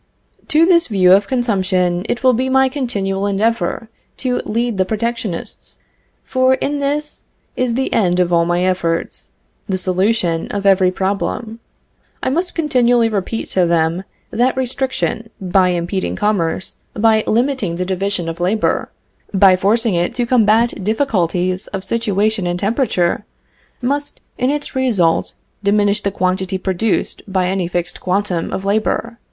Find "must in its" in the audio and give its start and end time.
23.83-24.75